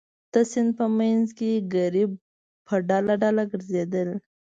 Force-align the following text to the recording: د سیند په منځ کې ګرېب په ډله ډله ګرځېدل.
د 0.33 0.35
سیند 0.51 0.69
په 0.79 0.85
منځ 0.97 1.27
کې 1.37 1.51
ګرېب 1.73 2.11
په 2.67 2.75
ډله 2.89 3.13
ډله 3.23 3.43
ګرځېدل. 3.51 4.09